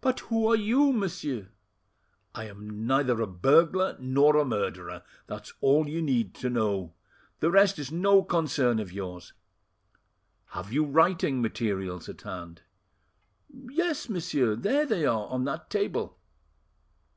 [0.00, 1.50] "But who are you, monsieur?"
[2.34, 6.94] "I am neither a burglar nor a murderer; that's all you need to know;
[7.38, 9.32] the rest is no concern of yours.
[10.46, 12.62] Have you writing materials at hand?"
[13.48, 16.18] "Yes, monsieur; there they are, on that table."